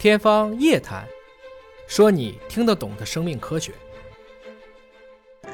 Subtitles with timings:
[0.00, 1.02] 天方夜谭，
[1.86, 3.70] 说你听得懂的生命科学。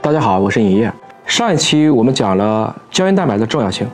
[0.00, 0.92] 大家好，我是尹烨。
[1.26, 3.84] 上一期我们讲了胶原蛋白的重要性，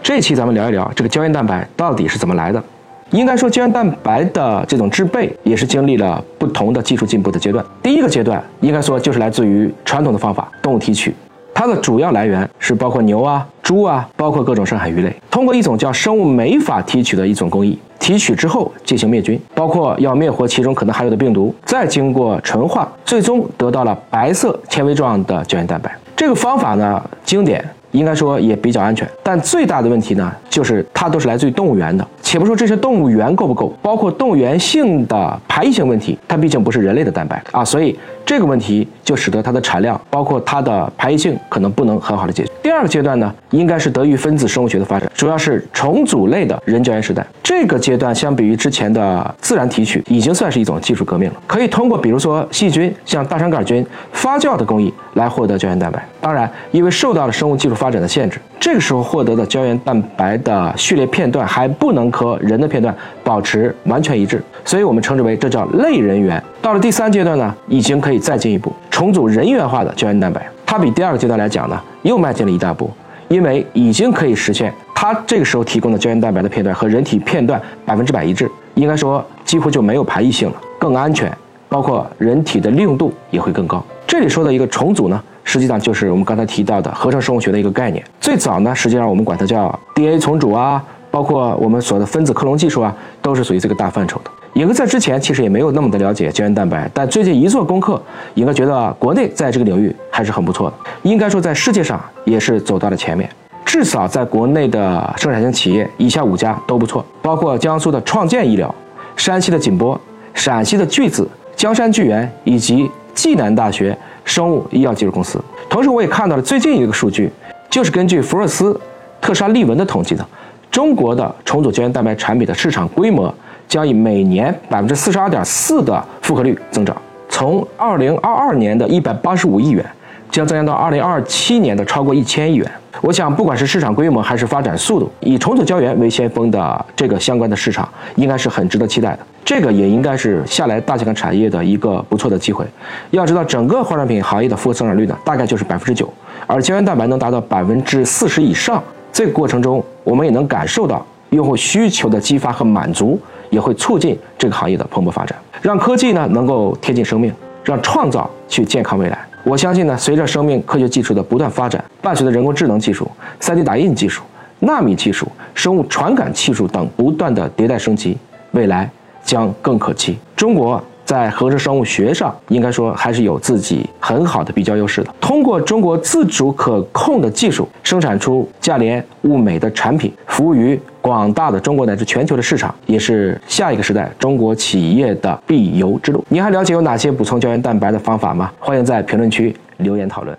[0.00, 2.62] 这期咱们聊一聊这个胶原蛋白到底是怎么来的。
[3.10, 7.66] 应该说，胶原蛋白的这种制备也是经历了不同的技术进步的阶段。
[7.82, 11.12] 第一个阶段，应该说就是来自于传统的方法——动物提取。
[11.58, 25.90] 它的主要来源是包括牛啊、猪啊，包括各种深海鱼类，通过一种叫生物酶法提取的一种工艺，提取之后进行灭菌，包括要灭活其中可能含有的病毒，再经过纯化，最终得到了白色纤维状的胶原蛋白。
[26.14, 27.64] 这个方法呢，经典。
[27.96, 32.06] 应该说也比较安全，但最大的问题呢，就是它都是来自于动物园的。
[32.22, 42.50] 且不说这些动物园够不够，包括动物园性的排异性问题，它毕竟不是人类的蛋白啊，所以这个问题就使得它的产量，包括它的排异性，可能不能很好的解决。
[42.76, 47.26] 第二个阶段呢，应该是德育分子生物学的发展，主要是重组类的人胶原时代。
[47.42, 53.82] 这个阶段相比于之前的自然提取，已经算是一种技术革命了，可以通过比如说细菌，像大肠杆菌
[54.12, 56.06] 发酵的工艺来获得胶原蛋白。
[56.20, 66.42] 当然，因为受到了生物技术发展的限制，这个时候获得的胶原蛋白的序列片段还不能和人的片段保持完全一致，所以我们称之为这叫类人源。
[66.60, 72.90] 到了第三阶段呢，已经可以再进一步重组人源化的胶原蛋白，它比第二个阶段来讲呢，又迈进了一大步，
[73.28, 81.32] 因为已经可以实现它这个时候提供的胶原蛋白的片段和人体片段百分之百一致，应该说几乎就没有排异性了，更安全，
[81.68, 83.82] 包括人体的利用度也会更高。
[84.06, 85.22] 这里说的一个重组呢。
[85.48, 88.04] 实际上就是我们刚才提到的合成生物学的一个概念。
[88.20, 94.30] 最早呢，实际上我们管它叫 DNA 重组啊，包括我们所的分子克隆技术啊，都是属于这个大范畴的。
[94.56, 98.02] 尹哥在之前其实也没有那么的了解胶原蛋白，但最近一做功课，
[98.36, 103.28] 尹哥觉得国内在这个领域还是很不错的，应该说在世界上也是走到了前面。
[103.66, 108.74] 至少在国内的生产型企业，以下五家都不错，包括江苏的创建医疗、
[109.14, 110.00] 山西的锦波、
[110.32, 113.96] 陕西的巨子、江山巨源以及暨南大学。
[114.24, 115.40] 生物医药技术公司。
[115.70, 117.30] 同时，我也看到了最近一个数据，
[117.70, 118.76] 就是根据福尔斯
[119.20, 120.26] 特沙利文的统计的，
[120.68, 123.32] 中国的重组胶原蛋白产品的市场规模
[123.68, 126.96] 将以每年百分之四十二点四的复合率增长，
[127.28, 129.84] 从二零二二年的一百八十五亿元，
[130.30, 132.70] 将增加到二零二七年的超过一千亿元。
[133.02, 139.18] 我想，不管是市场规模还是发展速度，以重组胶原为先锋的这个相关的市场，应该是很值得期待的。
[139.44, 142.64] 这个也应该是下来大健康产业的一个不错的机会。
[143.10, 146.10] 要知道，整个化妆品行业的复合增长率呢，大概就是百分之九，
[146.46, 148.82] 而胶原蛋白能达到百分之四十以上。
[149.12, 153.20] 这个过程中，我们也能感受到用户需求的激发和满足，
[153.56, 157.32] 也会促进这个行业的蓬勃发展，让科技呢能够贴近生命，
[157.64, 159.18] 让创造去健康未来。
[159.44, 164.22] 我相信呢，随着生命科学技术的不断发展，伴随着人工智能技术、3D 打印技术、
[164.58, 168.18] 纳米技术、生物传感技术等不断的迭代升级，
[168.50, 168.90] 未来
[169.24, 170.18] 将更可期。
[170.36, 170.82] 中国。
[171.06, 175.14] 在合成生物学上，应该说还是有自己很好的比较优势的。
[175.20, 186.24] 通过中国自主可控的技术，生产出价廉物美的产品，服务于广大的中国乃至全球的市场，也是下一个时代中国企业的必由之路。
[186.28, 188.50] 你还了解有哪些补充胶原蛋白的方法吗？
[188.58, 190.36] 欢迎在评论区留言讨论。